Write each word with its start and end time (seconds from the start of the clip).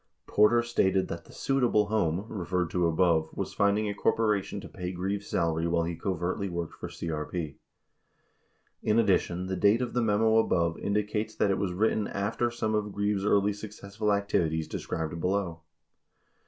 45 0.25 0.33
Porter 0.35 0.63
stated 0.63 1.07
that 1.09 1.25
the 1.25 1.31
"suitable" 1.31 1.85
home, 1.85 2.25
referred 2.27 2.71
to 2.71 2.87
above, 2.87 3.29
was 3.35 3.53
finding 3.53 3.87
a 3.87 3.93
corporation 3.93 4.59
to 4.59 4.67
pay 4.67 4.91
Greaves' 4.91 5.27
salary 5.27 5.67
while 5.67 5.83
he 5.83 5.95
covertly 5.95 6.49
worked 6.49 6.73
for 6.73 6.89
CEP. 6.89 7.11
46 7.11 7.59
In 8.81 8.97
addition, 8.97 9.45
the 9.45 9.55
date 9.55 9.79
of 9.83 9.93
the 9.93 10.01
memo 10.01 10.37
above 10.39 10.79
indicates 10.79 11.35
that 11.35 11.51
it 11.51 11.59
was 11.59 11.73
written 11.73 12.07
after 12.07 12.49
some 12.49 12.73
of 12.73 12.91
Greaves' 12.91 13.23
early 13.23 13.53
successful 13.53 14.11
activities 14.11 14.67
described 14.67 15.19
below. 15.21 15.61